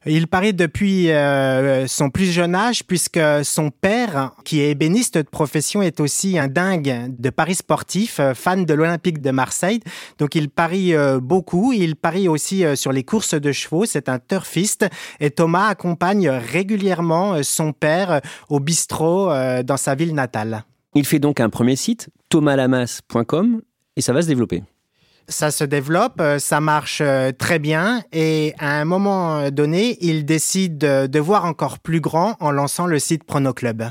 Il 0.05 0.27
parie 0.29 0.53
depuis 0.53 1.11
euh, 1.11 1.87
son 1.87 2.11
plus 2.11 2.31
jeune 2.31 2.55
âge, 2.55 2.85
puisque 2.85 3.21
son 3.45 3.71
père, 3.71 4.33
qui 4.45 4.61
est 4.61 4.71
ébéniste 4.71 5.17
de 5.17 5.23
profession, 5.23 5.81
est 5.81 6.01
aussi 6.01 6.39
un 6.39 6.49
dingue 6.49 7.15
de 7.19 7.31
paris 7.31 7.55
sportif, 7.55 8.21
euh, 8.21 8.35
fan 8.35 8.67
de 8.67 8.75
l'Olympique 8.75 9.23
de 9.23 9.31
Marseille. 9.31 9.81
Donc 10.19 10.35
il 10.35 10.51
parie 10.51 10.93
beaucoup, 11.21 11.73
il 11.73 11.97
parie 11.97 12.29
aussi 12.29 12.65
sur 12.75 12.93
les 12.93 13.05
courses 13.05 13.35
de 13.35 13.53
chevaux, 13.53 13.87
c'est 13.87 14.09
un 14.09 14.19
turfiste. 14.19 14.87
Et 15.21 15.31
Thomas 15.31 15.69
accompagne 15.69 16.29
régulièrement 16.29 17.43
son 17.43 17.73
père 17.73 18.21
au 18.49 18.61
bistrot 18.61 19.29
dans 19.65 19.77
sa 19.77 19.95
ville 19.95 20.15
natale. 20.15 20.65
Il 20.95 21.07
fait 21.07 21.19
donc 21.19 21.41
un 21.41 21.49
premier 21.49 21.77
site, 21.77 22.11
thomaslamas.com, 22.29 23.63
et 23.97 24.01
ça 24.01 24.13
va 24.13 24.23
se 24.23 24.27
développer 24.27 24.63
ça 25.29 25.50
se 25.50 25.64
développe, 25.64 26.21
euh, 26.21 26.38
ça 26.38 26.61
marche 26.61 27.00
euh, 27.00 27.33
très 27.37 27.59
bien 27.59 28.02
et 28.12 28.55
à 28.59 28.81
un 28.81 28.85
moment 28.85 29.50
donné, 29.50 29.97
il 30.00 30.25
décide 30.25 30.79
de 30.79 31.19
voir 31.21 31.45
encore 31.45 31.79
plus 31.79 32.00
grand 32.00 32.37
en 32.41 32.50
lançant 32.50 32.87
le 32.87 32.99
site 32.99 33.25
Pronoclub. 33.25 33.83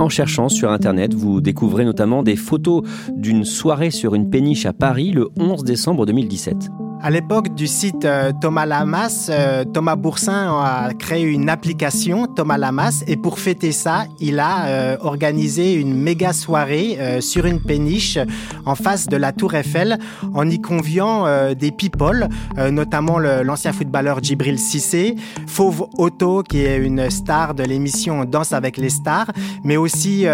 En 0.00 0.08
cherchant 0.08 0.48
sur 0.48 0.70
Internet, 0.70 1.12
vous 1.12 1.40
découvrez 1.40 1.84
notamment 1.84 2.22
des 2.22 2.36
photos 2.36 2.84
d'une 3.16 3.44
soirée 3.44 3.90
sur 3.90 4.14
une 4.14 4.30
péniche 4.30 4.64
à 4.64 4.72
Paris 4.72 5.10
le 5.10 5.28
11 5.36 5.64
décembre 5.64 6.06
2017. 6.06 6.87
À 7.00 7.10
l'époque 7.10 7.54
du 7.54 7.68
site 7.68 8.04
euh, 8.04 8.32
Thomas 8.40 8.66
Lamas, 8.66 9.28
euh, 9.30 9.64
Thomas 9.64 9.94
Boursin 9.94 10.60
a 10.60 10.92
créé 10.94 11.22
une 11.22 11.48
application 11.48 12.26
Thomas 12.26 12.58
Lamas 12.58 13.04
et 13.06 13.16
pour 13.16 13.38
fêter 13.38 13.70
ça, 13.70 14.06
il 14.18 14.40
a 14.40 14.66
euh, 14.66 14.96
organisé 15.00 15.74
une 15.74 15.94
méga 15.94 16.32
soirée 16.32 16.98
sur 17.20 17.46
une 17.46 17.60
péniche 17.60 18.18
en 18.66 18.74
face 18.74 19.06
de 19.06 19.16
la 19.16 19.32
Tour 19.32 19.54
Eiffel 19.54 19.98
en 20.34 20.48
y 20.50 20.60
conviant 20.60 21.26
des 21.54 21.70
people, 21.70 22.28
notamment 22.70 23.18
l'ancien 23.18 23.72
footballeur 23.72 24.22
Djibril 24.22 24.58
Cissé, 24.58 25.14
Fauve 25.46 25.88
Otto 25.96 26.42
qui 26.42 26.60
est 26.64 26.76
une 26.78 27.10
star 27.10 27.54
de 27.54 27.62
l'émission 27.62 28.24
Danse 28.24 28.52
avec 28.52 28.76
les 28.76 28.90
stars, 28.90 29.30
mais 29.64 29.76
aussi 29.76 30.26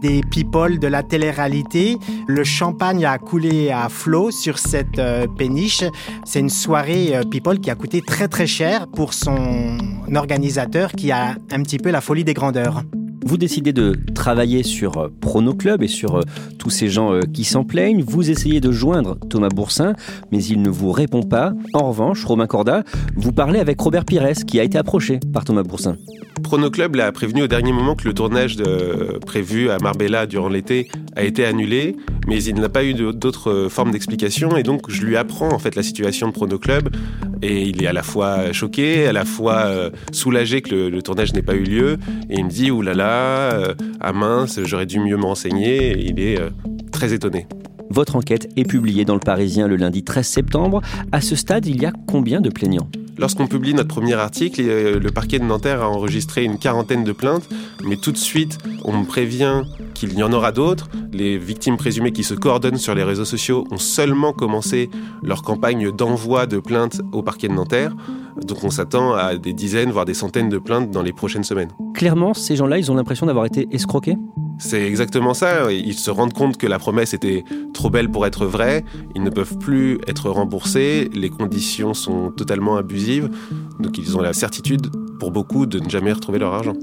des 0.00 0.20
people 0.30 0.78
de 0.78 0.86
la 0.86 1.02
télé-réalité. 1.02 1.98
Le 2.26 2.44
champagne 2.44 3.04
a 3.04 3.18
coulé 3.18 3.70
à 3.70 3.88
flot 3.88 4.30
sur 4.30 4.58
cette 4.58 5.00
péniche 5.36 5.84
c'est 6.24 6.40
une 6.40 6.50
soirée 6.50 7.16
euh, 7.16 7.22
People 7.22 7.60
qui 7.60 7.70
a 7.70 7.74
coûté 7.74 8.02
très 8.02 8.28
très 8.28 8.46
cher 8.46 8.86
pour 8.88 9.14
son 9.14 9.78
organisateur 10.14 10.92
qui 10.92 11.10
a 11.10 11.36
un 11.50 11.62
petit 11.62 11.78
peu 11.78 11.90
la 11.90 12.00
folie 12.00 12.24
des 12.24 12.34
grandeurs. 12.34 12.82
Vous 13.24 13.36
décidez 13.36 13.72
de 13.72 13.94
travailler 14.14 14.62
sur 14.62 14.96
euh, 14.96 15.08
Prono 15.20 15.54
Club 15.54 15.82
et 15.82 15.88
sur 15.88 16.16
euh, 16.16 16.22
tous 16.58 16.70
ces 16.70 16.88
gens 16.88 17.20
qui 17.32 17.44
s'en 17.44 17.64
plaignent. 17.64 18.02
Vous 18.02 18.30
essayez 18.30 18.60
de 18.60 18.72
joindre 18.72 19.18
Thomas 19.28 19.48
Boursin, 19.48 19.94
mais 20.32 20.42
il 20.42 20.62
ne 20.62 20.70
vous 20.70 20.92
répond 20.92 21.22
pas. 21.22 21.52
En 21.74 21.88
revanche, 21.88 22.24
Romain 22.24 22.46
Corda, 22.46 22.84
vous 23.16 23.32
parlez 23.32 23.60
avec 23.60 23.80
Robert 23.80 24.04
Pires, 24.04 24.32
qui 24.46 24.60
a 24.60 24.64
été 24.64 24.78
approché 24.78 25.20
par 25.32 25.44
Thomas 25.44 25.62
Boursin. 25.62 25.96
Prono 26.42 26.70
Club 26.70 26.94
l'a 26.94 27.12
prévenu 27.12 27.42
au 27.42 27.46
dernier 27.46 27.72
moment 27.72 27.94
que 27.94 28.06
le 28.06 28.14
tournage 28.14 28.56
prévu 29.26 29.70
à 29.70 29.78
Marbella 29.78 30.26
durant 30.26 30.48
l'été 30.48 30.88
a 31.16 31.24
été 31.24 31.44
annulé, 31.44 31.96
mais 32.26 32.42
il 32.42 32.54
n'a 32.56 32.68
pas 32.68 32.84
eu 32.84 32.94
d'autres 32.94 33.68
formes 33.70 33.90
d'explication 33.90 34.56
et 34.56 34.62
donc 34.62 34.90
je 34.90 35.02
lui 35.02 35.16
apprends 35.16 35.52
en 35.52 35.58
fait 35.58 35.74
la 35.76 35.82
situation 35.82 36.28
de 36.28 36.32
Prono 36.32 36.58
Club 36.58 36.90
et 37.42 37.62
il 37.62 37.82
est 37.82 37.86
à 37.86 37.92
la 37.92 38.02
fois 38.02 38.52
choqué, 38.52 39.06
à 39.06 39.12
la 39.12 39.24
fois 39.24 39.66
euh, 39.66 39.90
soulagé 40.12 40.62
que 40.62 40.74
le, 40.74 41.02
tournage 41.02 41.32
n'ait 41.32 41.42
pas 41.42 41.54
eu 41.54 41.64
lieu 41.64 41.98
et 42.30 42.38
il 42.38 42.44
me 42.44 42.50
dit 42.50 42.70
oulala, 42.70 42.96
là 42.96 43.04
là, 43.04 43.54
euh, 43.54 43.74
ah 44.00 44.12
mince, 44.12 44.60
j'aurais 44.64 44.86
dû 44.86 45.00
mieux 45.00 45.16
me 45.16 45.24
renseigner. 45.24 45.92
Et 45.92 46.06
il 46.06 46.20
est 46.20 46.40
euh, 46.40 46.50
très 46.92 47.12
étonné. 47.14 47.46
Votre 47.90 48.16
enquête 48.16 48.48
est 48.56 48.64
publiée 48.64 49.04
dans 49.04 49.14
le 49.14 49.20
Parisien 49.20 49.66
le 49.66 49.76
lundi 49.76 50.04
13 50.04 50.26
septembre. 50.26 50.82
À 51.12 51.20
ce 51.20 51.36
stade, 51.36 51.66
il 51.66 51.80
y 51.80 51.86
a 51.86 51.92
combien 52.06 52.40
de 52.40 52.50
plaignants? 52.50 52.88
Lorsqu'on 53.18 53.48
publie 53.48 53.74
notre 53.74 53.88
premier 53.88 54.14
article, 54.14 54.60
euh, 54.64 55.00
le 55.00 55.10
parquet 55.10 55.40
de 55.40 55.44
Nanterre 55.44 55.82
a 55.82 55.88
enregistré 55.88 56.44
une 56.44 56.56
quarantaine 56.56 57.02
de 57.02 57.10
plaintes, 57.10 57.48
mais 57.84 57.96
tout 57.96 58.12
de 58.12 58.16
suite, 58.16 58.58
on 58.84 58.96
me 58.96 59.04
prévient 59.04 59.62
qu'il 59.94 60.14
y 60.16 60.22
en 60.22 60.32
aura 60.32 60.52
d'autres. 60.52 60.88
Les 61.12 61.36
victimes 61.36 61.76
présumées 61.76 62.12
qui 62.12 62.22
se 62.22 62.34
coordonnent 62.34 62.78
sur 62.78 62.94
les 62.94 63.02
réseaux 63.02 63.24
sociaux 63.24 63.66
ont 63.72 63.78
seulement 63.78 64.32
commencé 64.32 64.88
leur 65.22 65.42
campagne 65.42 65.90
d'envoi 65.90 66.46
de 66.46 66.60
plaintes 66.60 67.00
au 67.10 67.22
parquet 67.22 67.48
de 67.48 67.54
Nanterre. 67.54 67.96
Donc 68.46 68.62
on 68.62 68.70
s'attend 68.70 69.14
à 69.14 69.36
des 69.36 69.52
dizaines, 69.52 69.90
voire 69.90 70.04
des 70.04 70.14
centaines 70.14 70.48
de 70.48 70.58
plaintes 70.58 70.92
dans 70.92 71.02
les 71.02 71.12
prochaines 71.12 71.42
semaines. 71.42 71.70
Clairement, 71.94 72.34
ces 72.34 72.54
gens-là, 72.54 72.78
ils 72.78 72.92
ont 72.92 72.94
l'impression 72.94 73.26
d'avoir 73.26 73.46
été 73.46 73.66
escroqués? 73.72 74.16
C'est 74.58 74.82
exactement 74.82 75.34
ça. 75.34 75.72
Ils 75.72 75.94
se 75.94 76.10
rendent 76.10 76.32
compte 76.32 76.56
que 76.56 76.66
la 76.66 76.78
promesse 76.78 77.14
était 77.14 77.44
trop 77.74 77.90
belle 77.90 78.10
pour 78.10 78.26
être 78.26 78.44
vraie. 78.46 78.84
Ils 79.14 79.22
ne 79.22 79.30
peuvent 79.30 79.56
plus 79.58 79.98
être 80.06 80.30
remboursés. 80.30 81.08
Les 81.14 81.30
conditions 81.30 81.94
sont 81.94 82.30
totalement 82.30 82.76
abusives. 82.76 83.30
Donc 83.78 83.98
ils 83.98 84.16
ont 84.16 84.20
la 84.20 84.32
certitude, 84.32 84.88
pour 85.20 85.30
beaucoup, 85.30 85.66
de 85.66 85.78
ne 85.78 85.88
jamais 85.88 86.12
retrouver 86.12 86.38
leur 86.38 86.54
argent. 86.54 86.74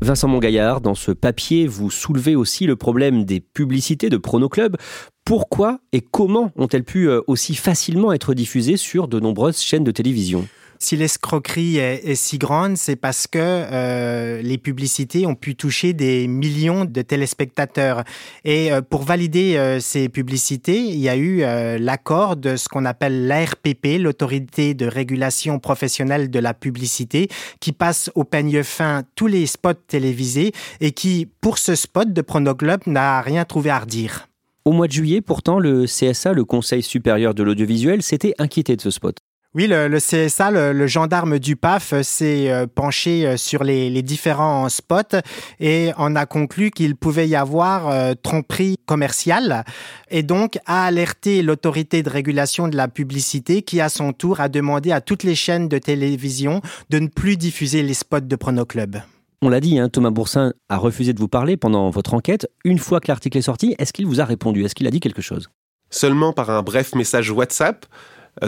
Vincent 0.00 0.28
Mongaillard, 0.28 0.80
dans 0.80 0.94
ce 0.94 1.12
papier, 1.12 1.66
vous 1.66 1.90
soulevez 1.90 2.36
aussi 2.36 2.66
le 2.66 2.76
problème 2.76 3.24
des 3.24 3.40
publicités 3.40 4.10
de 4.10 4.18
Prono 4.18 4.48
Club. 4.48 4.76
Pourquoi 5.24 5.78
et 5.92 6.02
comment 6.02 6.50
ont-elles 6.56 6.84
pu 6.84 7.08
euh, 7.08 7.22
aussi 7.26 7.54
facilement 7.54 8.12
être 8.12 8.34
diffusées 8.34 8.76
sur 8.76 9.08
de 9.08 9.18
nombreuses 9.18 9.60
chaînes 9.60 9.84
de 9.84 9.90
télévision? 9.90 10.46
Si 10.84 10.96
l'escroquerie 10.96 11.78
est, 11.78 12.14
si 12.14 12.36
grande, 12.36 12.76
c'est 12.76 12.96
parce 12.96 13.26
que 13.26 13.38
euh, 13.40 14.42
les 14.42 14.58
publicités 14.58 15.26
ont 15.26 15.34
pu 15.34 15.56
toucher 15.56 15.94
des 15.94 16.28
millions 16.28 16.84
de 16.84 17.00
téléspectateurs. 17.02 18.04
Et 18.44 18.70
euh, 18.70 18.82
pour 18.82 19.02
valider 19.02 19.56
euh, 19.56 19.80
ces 19.80 20.10
publicités, 20.10 20.78
il 20.78 20.98
y 20.98 21.08
a 21.08 21.16
eu 21.16 21.40
l'accord 21.80 22.36
de 22.36 22.56
ce 22.56 22.68
qu'on 22.68 22.84
appelle 22.84 23.26
l'ARPP, 23.26 23.98
l'autorité 23.98 24.74
de 24.74 24.86
régulation 24.86 25.58
professionnelle 25.58 26.30
de 26.30 26.38
la 26.38 26.52
publicité, 26.52 27.28
qui 27.60 27.72
passe 27.72 28.10
au 28.14 28.24
peigne 28.24 28.62
fin 28.62 29.02
tous 29.14 29.26
les 29.26 29.46
spots 29.46 29.72
télévisés 29.88 30.52
et 30.80 30.92
qui, 30.92 31.26
pour 31.40 31.56
ce 31.56 31.74
spot 31.74 32.12
de 32.12 32.20
Pronoglobe, 32.20 32.82
n'a 32.86 33.22
rien 33.22 33.44
trouvé 33.46 33.70
à 33.70 33.78
redire. 33.78 34.28
Au 34.66 34.72
mois 34.72 34.86
de 34.86 34.92
juillet, 34.92 35.20
pourtant, 35.20 35.58
le 35.58 35.84
CSA, 35.84 36.32
le 36.32 36.44
Conseil 36.44 36.82
supérieur 36.82 37.34
de 37.34 37.42
l'audiovisuel, 37.42 38.02
s'était 38.02 38.34
inquiété 38.38 38.76
de 38.76 38.80
ce 38.82 38.90
spot. 38.90 39.16
Oui, 39.56 39.68
le, 39.68 39.98
CSA, 40.00 40.50
le, 40.50 40.86
gendarme 40.88 41.38
du 41.38 41.54
PAF, 41.54 41.92
euh, 41.92 42.02
s'est 42.02 42.50
euh, 42.50 42.66
penché 42.66 43.24
euh, 43.24 43.36
sur 43.36 43.62
les, 43.62 44.02
différents 44.02 44.68
spots 44.68 45.20
et 45.60 45.92
en 45.96 46.16
a 46.16 46.26
conclu 46.26 46.72
qu'il 46.72 46.96
pouvait 46.96 47.28
y 47.28 47.36
avoir 47.36 48.14
tromperie 48.22 48.76
commerciale 48.84 49.64
et 50.10 50.22
donc 50.22 50.58
a 50.66 50.84
alerté 50.84 51.42
l'autorité 51.42 52.02
de 52.02 52.10
régulation 52.10 52.66
de 52.68 52.76
la 52.76 52.88
publicité 52.88 53.62
qui, 53.62 53.80
à 53.80 53.88
son 53.88 54.12
tour, 54.12 54.40
a 54.40 54.48
demandé 54.48 54.90
à 54.90 55.00
toutes 55.00 55.22
les 55.22 55.36
chaînes 55.36 55.68
de 55.68 55.78
télévision 55.78 56.60
de 56.90 56.98
ne 56.98 57.06
plus 57.06 57.36
diffuser 57.36 57.82
les 57.82 57.94
spots 57.94 58.20
de 58.20 58.36
Pronoclub. 58.36 58.96
On 59.40 59.48
l'a 59.48 59.60
dit, 59.60 59.78
hein, 59.78 59.88
Thomas 59.88 60.10
Boursin 60.10 60.52
a 60.68 60.76
refusé 60.76 61.12
de 61.12 61.20
vous 61.20 61.28
parler 61.28 61.56
pendant 61.56 61.88
votre 61.90 62.14
enquête. 62.14 62.50
Une 62.64 62.78
fois 62.78 63.00
que 63.00 63.08
l'article 63.08 63.38
est 63.38 63.42
sorti, 63.42 63.76
est-ce 63.78 63.92
qu'il 63.92 64.06
vous 64.06 64.20
a 64.20 64.24
répondu? 64.24 64.64
Est-ce 64.64 64.74
qu'il 64.74 64.86
a 64.86 64.90
dit 64.90 65.00
quelque 65.00 65.22
chose? 65.22 65.48
Seulement 65.90 66.32
par 66.32 66.50
un 66.50 66.62
bref 66.62 66.94
message 66.94 67.30
WhatsApp 67.30 67.86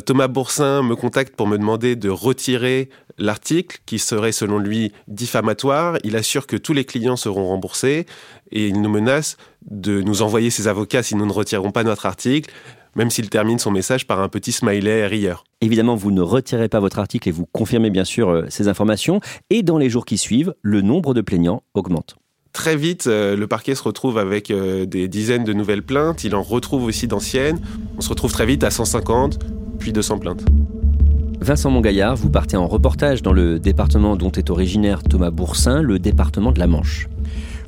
Thomas 0.04 0.28
Boursin 0.28 0.82
me 0.82 0.96
contacte 0.96 1.36
pour 1.36 1.46
me 1.46 1.58
demander 1.58 1.96
de 1.96 2.08
retirer 2.08 2.90
l'article 3.18 3.78
qui 3.86 3.98
serait 3.98 4.32
selon 4.32 4.58
lui 4.58 4.92
diffamatoire. 5.08 5.98
Il 6.04 6.16
assure 6.16 6.46
que 6.46 6.56
tous 6.56 6.72
les 6.72 6.84
clients 6.84 7.16
seront 7.16 7.46
remboursés 7.46 8.06
et 8.50 8.66
il 8.66 8.80
nous 8.80 8.90
menace 8.90 9.36
de 9.70 10.00
nous 10.00 10.22
envoyer 10.22 10.50
ses 10.50 10.68
avocats 10.68 11.02
si 11.02 11.14
nous 11.14 11.26
ne 11.26 11.32
retirons 11.32 11.70
pas 11.70 11.84
notre 11.84 12.06
article, 12.06 12.52
même 12.94 13.10
s'il 13.10 13.30
termine 13.30 13.58
son 13.58 13.70
message 13.70 14.06
par 14.06 14.20
un 14.20 14.28
petit 14.28 14.52
smiley 14.52 15.06
rieur. 15.06 15.44
Évidemment, 15.60 15.96
vous 15.96 16.10
ne 16.10 16.22
retirez 16.22 16.68
pas 16.68 16.80
votre 16.80 16.98
article 16.98 17.28
et 17.28 17.32
vous 17.32 17.46
confirmez 17.46 17.90
bien 17.90 18.04
sûr 18.04 18.28
euh, 18.28 18.46
ces 18.48 18.68
informations. 18.68 19.20
Et 19.50 19.62
dans 19.62 19.78
les 19.78 19.90
jours 19.90 20.04
qui 20.04 20.18
suivent, 20.18 20.54
le 20.62 20.82
nombre 20.82 21.14
de 21.14 21.20
plaignants 21.20 21.62
augmente. 21.74 22.16
Très 22.52 22.76
vite, 22.76 23.06
euh, 23.06 23.36
le 23.36 23.46
parquet 23.46 23.74
se 23.74 23.82
retrouve 23.82 24.16
avec 24.18 24.50
des 24.50 25.08
dizaines 25.08 25.44
de 25.44 25.52
nouvelles 25.52 25.82
plaintes. 25.82 26.24
Il 26.24 26.34
en 26.34 26.42
retrouve 26.42 26.84
aussi 26.84 27.06
d'anciennes. 27.06 27.60
On 27.98 28.00
se 28.00 28.08
retrouve 28.08 28.32
très 28.32 28.46
vite 28.46 28.64
à 28.64 28.70
150, 28.70 29.38
puis 29.78 29.92
200 29.92 30.18
plaintes. 30.18 30.44
Vincent 31.40 31.70
Mongaillard, 31.70 32.16
vous 32.16 32.30
partez 32.30 32.56
en 32.56 32.66
reportage 32.66 33.22
dans 33.22 33.32
le 33.32 33.58
département 33.58 34.16
dont 34.16 34.32
est 34.32 34.50
originaire 34.50 35.02
Thomas 35.02 35.30
Boursin, 35.30 35.82
le 35.82 35.98
département 35.98 36.50
de 36.50 36.58
la 36.58 36.66
Manche. 36.66 37.08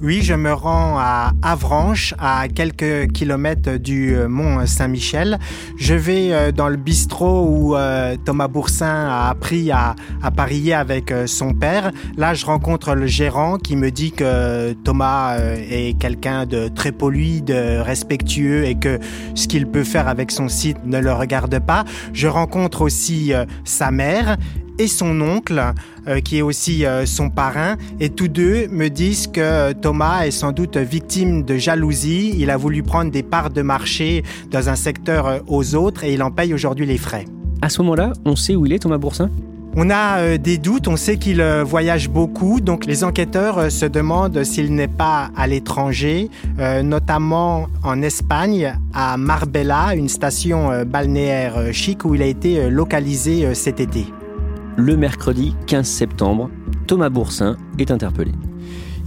Oui, 0.01 0.21
je 0.23 0.35
me 0.35 0.53
rends 0.53 0.97
à 0.97 1.33
Avranches, 1.43 2.15
à 2.21 2.47
quelques 2.47 3.11
kilomètres 3.11 3.79
du 3.79 4.15
euh, 4.15 4.29
Mont 4.29 4.65
Saint-Michel. 4.65 5.41
Je 5.77 5.95
vais 5.95 6.33
euh, 6.33 6.53
dans 6.53 6.69
le 6.69 6.77
bistrot 6.77 7.49
où 7.49 7.75
euh, 7.75 8.15
Thomas 8.25 8.47
Boursin 8.47 9.09
a 9.09 9.29
appris 9.29 9.73
à, 9.73 9.97
à 10.23 10.31
parier 10.31 10.73
avec 10.73 11.13
son 11.27 11.53
père. 11.53 11.91
Là, 12.17 12.33
je 12.35 12.47
rencontre 12.47 12.95
le 12.95 13.09
gérant 13.09 13.59
qui 13.59 13.75
me 13.75 13.91
dit 13.91 14.13
que 14.13 14.73
Thomas 14.85 15.37
est 15.37 15.99
quelqu'un 15.99 16.47
de 16.47 16.69
très 16.69 16.93
poli, 16.93 17.43
de 17.43 17.81
respectueux 17.81 18.67
et 18.67 18.77
que 18.77 19.01
ce 19.35 19.49
qu'il 19.49 19.67
peut 19.67 19.85
faire 19.85 20.07
avec 20.07 20.31
son 20.31 20.49
site 20.49 20.79
ne 20.85 21.01
le 21.01 21.13
regarde 21.13 21.59
pas. 21.59 21.85
Je 22.13 22.29
rencontre 22.29 22.83
aussi 22.83 23.33
sa 23.65 23.91
mère 23.91 24.37
et 24.79 24.87
son 24.87 25.21
oncle, 25.21 25.73
euh, 26.07 26.21
qui 26.21 26.39
est 26.39 26.43
aussi 26.43 26.87
euh, 26.87 27.05
son 27.07 27.31
parrain, 27.31 27.77
et 28.01 28.11
tous 28.11 28.29
deux 28.29 28.69
me 28.69 28.89
disent 28.89 29.27
que 29.27 29.73
Thomas 29.73 30.27
est 30.27 30.31
sans 30.31 30.53
doute 30.53 30.77
victime 30.77 31.43
de 31.43 31.57
jalousie. 31.57 32.35
Il 32.39 32.51
a 32.51 32.57
voulu 32.57 32.83
prendre 32.83 33.11
des 33.11 33.23
parts 33.23 33.51
de 33.51 33.63
marché 33.63 34.23
dans 34.51 34.69
un 34.69 34.77
secteur 34.77 35.27
euh, 35.27 35.39
aux 35.47 35.75
autres 35.75 36.05
et 36.05 36.15
il 36.15 36.23
en 36.23 36.31
paye 36.31 36.55
aujourd'hui 36.55 36.87
les 36.87 36.99
frais. 36.99 37.25
À 37.61 37.69
ce 37.69 37.83
moment-là, 37.83 38.13
on 38.25 38.37
sait 38.37 38.55
où 38.55 38.67
il 38.67 38.73
est, 38.73 38.79
Thomas 38.79 38.99
Boursin? 38.99 39.31
On 39.77 39.91
a 39.91 40.39
des 40.39 40.59
doutes, 40.59 40.89
on 40.89 40.97
sait 40.97 41.19
qu'il 41.19 41.43
voyage 41.65 42.09
beaucoup, 42.09 42.61
donc 42.61 42.85
les 42.87 43.05
enquêteurs 43.05 43.71
se 43.71 43.85
demandent 43.87 44.43
s'il 44.43 44.75
n'est 44.75 44.89
pas 44.89 45.31
à 45.37 45.47
l'étranger, 45.47 46.31
notamment 46.83 47.69
en 47.85 48.03
Espagne, 48.03 48.75
à 48.93 49.17
Marbella, 49.19 49.95
une 49.95 50.09
station 50.09 50.85
balnéaire 50.85 51.73
chic 51.73 52.05
où 52.05 52.15
il 52.17 52.23
a 52.23 52.27
été 52.27 52.71
localisé 52.71 53.55
cet 53.55 53.79
été 53.79 54.07
le 54.79 54.97
mercredi 54.97 55.57
15 55.67 55.87
septembre, 55.87 56.51
Thomas 56.87 57.09
Boursin 57.09 57.57
est 57.81 57.91
interpellé. 57.91 58.31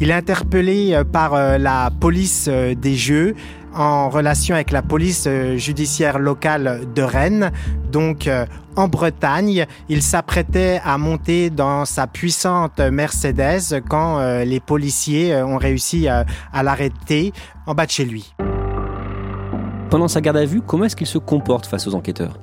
Il 0.02 0.10
est 0.10 0.14
interpellé 0.14 0.94
euh, 0.94 1.04
par 1.06 1.34
euh, 1.34 1.58
la 1.58 1.92
police 1.98 2.50
euh, 2.52 2.76
des 2.76 2.96
Jeux 2.96 3.36
en 3.74 4.10
relation 4.10 4.54
avec 4.54 4.72
la 4.72 4.82
police 4.82 5.30
judiciaire 5.56 6.20
locale 6.20 6.82
de 6.94 7.02
Rennes. 7.02 7.54
Donc 7.90 8.30
en 8.76 8.90
Bretagne, 8.90 9.66
il 9.88 10.02
s'apprêtait 10.02 10.82
à 10.84 10.98
monter 10.98 11.50
dans 11.50 11.86
sa 11.86 12.06
puissante 12.06 12.82
Mercedes 12.82 13.82
quand 13.88 14.20
les 14.44 14.60
policiers 14.60 15.42
ont 15.42 15.56
réussi 15.56 16.10
à, 16.10 16.26
à 16.52 16.64
l'arrêter 16.64 17.32
en 17.66 17.74
bas 17.74 17.86
de 17.86 17.92
chez 17.92 18.04
lui. 18.04 18.36
Pendant 19.90 20.10
sa 20.10 20.20
garde 20.20 20.36
à 20.36 20.44
vue, 20.44 20.60
comment 20.60 20.84
est-ce 20.84 20.98
qu'il 20.98 21.08
se 21.08 21.18
comporte 21.18 21.66
face 21.66 21.88
aux 21.88 21.96
enquêteurs? 21.96 22.38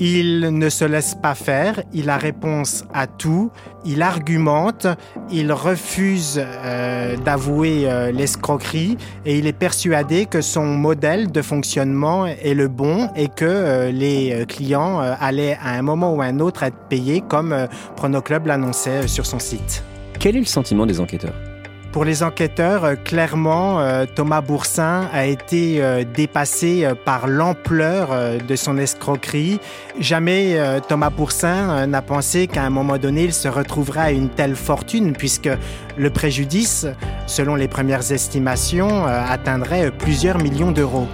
Il 0.00 0.40
ne 0.40 0.68
se 0.68 0.84
laisse 0.84 1.14
pas 1.14 1.34
faire, 1.34 1.82
il 1.92 2.10
a 2.10 2.16
réponse 2.16 2.84
à 2.92 3.06
tout, 3.06 3.50
il 3.84 4.02
argumente, 4.02 4.86
il 5.30 5.52
refuse 5.52 6.42
euh, 6.44 7.16
d'avouer 7.16 7.84
euh, 7.84 8.10
l'escroquerie 8.10 8.96
et 9.24 9.38
il 9.38 9.46
est 9.46 9.52
persuadé 9.52 10.26
que 10.26 10.40
son 10.40 10.64
modèle 10.64 11.30
de 11.30 11.42
fonctionnement 11.42 12.26
est 12.26 12.54
le 12.54 12.68
bon 12.68 13.08
et 13.14 13.28
que 13.28 13.44
euh, 13.44 13.90
les 13.90 14.44
clients 14.48 14.98
allaient 14.98 15.58
à 15.62 15.70
un 15.70 15.82
moment 15.82 16.14
ou 16.14 16.22
à 16.22 16.26
un 16.26 16.40
autre 16.40 16.62
être 16.62 16.88
payés 16.88 17.22
comme 17.26 17.68
Pronoclub 17.96 18.46
l'annonçait 18.46 19.06
sur 19.06 19.26
son 19.26 19.38
site. 19.38 19.84
Quel 20.18 20.36
est 20.36 20.40
le 20.40 20.46
sentiment 20.46 20.86
des 20.86 21.00
enquêteurs? 21.00 21.53
Pour 21.94 22.04
les 22.04 22.24
enquêteurs, 22.24 22.84
euh, 22.84 22.94
clairement, 22.96 23.78
euh, 23.78 24.04
Thomas 24.12 24.40
Boursin 24.40 25.08
a 25.12 25.26
été 25.26 25.80
euh, 25.80 26.02
dépassé 26.02 26.88
par 27.04 27.28
l'ampleur 27.28 28.08
de 28.44 28.56
son 28.56 28.78
escroquerie. 28.78 29.60
Jamais 30.00 30.58
Thomas 30.88 31.10
Boursin 31.10 31.86
n'a 31.86 32.02
pensé 32.02 32.48
qu'à 32.48 32.64
un 32.64 32.70
moment 32.70 32.98
donné, 32.98 33.22
il 33.22 33.32
se 33.32 33.46
retrouverait 33.46 34.00
à 34.00 34.10
une 34.10 34.28
telle 34.28 34.56
fortune, 34.56 35.12
puisque 35.12 35.48
le 35.96 36.10
préjudice, 36.10 36.86
selon 37.26 37.54
les 37.54 37.68
premières 37.68 38.10
estimations, 38.10 39.06
atteindrait 39.06 39.92
plusieurs 39.92 40.38
millions 40.38 40.72
d'euros. 40.72 41.06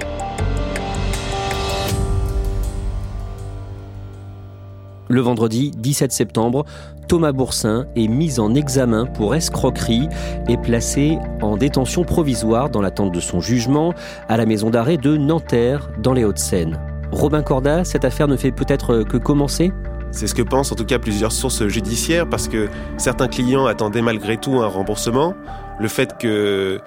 Le 5.11 5.21
vendredi 5.21 5.73
17 5.76 6.12
septembre, 6.12 6.64
Thomas 7.09 7.33
Boursin 7.33 7.87
est 7.97 8.07
mis 8.07 8.38
en 8.38 8.55
examen 8.55 9.07
pour 9.07 9.35
escroquerie 9.35 10.09
et 10.49 10.57
placé 10.57 11.19
en 11.43 11.57
détention 11.57 12.05
provisoire 12.05 12.71
dans 12.71 12.81
l'attente 12.81 13.11
de 13.12 13.19
son 13.19 13.40
jugement 13.40 13.93
à 14.29 14.37
la 14.37 14.47
maison 14.47 14.71
d'arrêt 14.71 14.99
de 14.99 15.17
Nanterre 15.17 15.90
dans 16.00 16.12
les 16.12 16.25
Hauts-de-Seine. 16.25 16.79
Robin 17.11 17.43
Corda, 17.43 17.83
cette 17.83 18.05
affaire 18.05 18.29
ne 18.29 18.37
fait 18.37 18.52
peut-être 18.52 19.02
que 19.02 19.17
commencer? 19.17 19.73
C'est 20.12 20.29
ce 20.29 20.35
que 20.35 20.43
pensent 20.43 20.71
en 20.71 20.76
tout 20.76 20.87
cas 20.87 21.00
plusieurs 21.00 21.33
sources 21.33 21.67
judiciaires 21.67 22.29
parce 22.29 22.47
que 22.47 22.69
certains 22.97 23.26
clients 23.26 23.67
attendaient 23.67 24.02
malgré 24.02 24.37
tout 24.37 24.61
un 24.61 24.69
remboursement. 24.69 25.35
Le 25.81 25.88
fait 25.88 26.19
que 26.19 26.81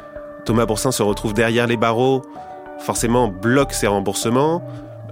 Thomas 0.46 0.66
Boursin 0.66 0.94
se 0.94 1.04
retrouve 1.04 1.34
derrière 1.34 1.68
les 1.68 1.76
barreaux, 1.76 2.22
forcément 2.80 3.28
bloque 3.28 3.74
ces 3.74 3.88
remboursements. 3.88 4.64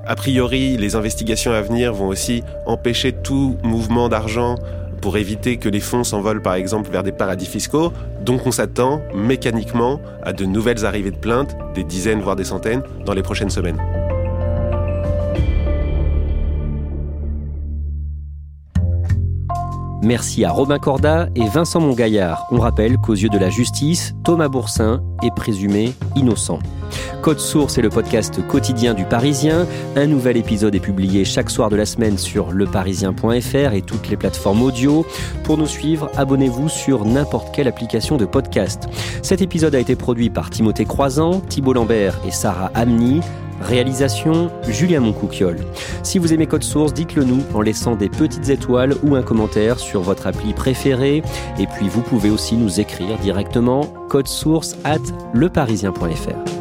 A 0.06 0.16
priori, 0.16 0.78
les 0.78 0.96
investigations 0.96 1.52
à 1.52 1.62
venir 1.62 1.94
vont 1.94 2.08
aussi 2.08 2.44
empêcher 2.66 3.12
tout 3.12 3.58
mouvement 3.64 4.10
d'argent 4.10 4.56
pour 5.00 5.18
éviter 5.18 5.58
que 5.58 5.70
les 5.70 5.80
fonds 5.80 6.04
s'envolent 6.04 6.42
par 6.42 6.56
exemple 6.56 6.90
vers 6.92 7.04
des 7.04 7.12
paradis 7.12 7.46
fiscaux. 7.46 7.92
Donc 8.22 8.46
on 8.46 8.52
s'attend 8.52 9.02
mécaniquement 9.14 10.00
à 10.24 10.34
de 10.34 10.46
nouvelles 10.46 10.86
arrivées 10.86 11.12
de 11.12 11.18
plaintes, 11.18 11.56
des 11.76 11.84
dizaines 11.84 12.22
voire 12.22 12.36
des 12.36 12.44
centaines, 12.46 12.84
dans 13.06 13.14
les 13.14 13.24
prochaines 13.24 13.50
semaines. 13.50 14.01
Merci 20.02 20.44
à 20.46 20.52
Robin 20.52 20.80
Corda 20.80 21.30
et 21.36 21.48
Vincent 21.48 21.80
Mongaillard. 21.80 22.48
On 22.52 22.60
rappelle 22.60 22.98
qu'aux 22.98 23.14
yeux 23.14 23.30
de 23.30 23.38
la 23.38 23.52
justice, 23.52 24.16
Thomas 24.24 24.48
Boursin 24.48 25.04
est 25.24 25.34
présumé 25.36 25.94
innocent. 26.16 26.58
Code 27.22 27.40
Source 27.40 27.78
est 27.78 27.84
le 27.84 27.90
podcast 27.90 28.46
quotidien 28.48 28.96
du 28.96 29.06
Parisien. 29.06 29.68
Un 29.96 30.08
nouvel 30.08 30.38
épisode 30.38 30.74
est 30.74 30.80
publié 30.80 31.24
chaque 31.24 31.52
soir 31.52 31.70
de 31.70 31.76
la 31.76 31.86
semaine 31.86 32.18
sur 32.18 32.52
leparisien.fr 32.52 33.74
et 33.74 33.84
toutes 33.84 34.10
les 34.10 34.18
plateformes 34.18 34.64
audio. 34.64 35.06
Pour 35.44 35.60
nous 35.60 35.68
suivre, 35.68 36.10
abonnez-vous 36.18 36.68
sur 36.68 37.06
n'importe 37.06 37.54
quelle 37.54 37.68
application 37.68 38.18
de 38.18 38.26
podcast. 38.26 38.88
Cet 39.22 39.44
épisode 39.44 39.76
a 39.76 39.80
été 39.80 39.96
produit 39.96 40.32
par 40.32 40.50
Timothée 40.50 40.86
Croisant, 40.86 41.42
Thibault 41.42 41.74
Lambert 41.74 42.20
et 42.26 42.32
Sarah 42.32 42.72
Amni. 42.74 43.22
Réalisation 43.62 44.52
Julien 44.68 45.00
Moncouquiole. 45.00 45.60
Si 46.04 46.20
vous 46.20 46.34
aimez 46.34 46.48
Code 46.48 46.64
Source, 46.64 46.94
dites-le 46.94 47.24
nous 47.24 47.44
en 47.54 47.62
laissant 47.62 47.96
des 47.96 48.10
petites 48.10 48.50
étoiles 48.50 48.96
ou 49.04 49.16
un 49.16 49.24
commentaire 49.24 49.80
sur 49.80 50.02
votre 50.02 50.28
appli 50.28 50.54
préférée. 50.54 51.24
Et 51.60 51.68
puis 51.68 51.88
vous 51.88 52.02
pouvez 52.02 52.30
aussi 52.30 52.56
nous 52.56 52.80
écrire 52.80 53.18
directement 53.20 53.86
code 54.10 54.28
source 54.28 54.76
at 54.84 55.00
leparisien.fr. 55.34 56.61